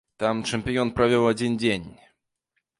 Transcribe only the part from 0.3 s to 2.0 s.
чэмпіён правёў адзін дзень.